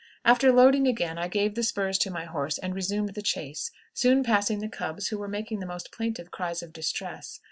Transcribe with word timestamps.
After 0.25 0.51
loading 0.51 0.87
again 0.87 1.19
I 1.19 1.27
gave 1.27 1.53
the 1.53 1.61
spurs 1.61 1.99
to 1.99 2.09
my 2.09 2.25
horse 2.25 2.57
and 2.57 2.73
resumed 2.73 3.09
the 3.09 3.21
chase, 3.21 3.69
soon 3.93 4.23
passing 4.23 4.57
the 4.57 4.67
cubs, 4.67 5.09
who 5.09 5.19
were 5.19 5.27
making 5.27 5.59
the 5.59 5.67
most 5.67 5.91
plaintive 5.91 6.31
cries 6.31 6.63
of 6.63 6.73
distress. 6.73 7.39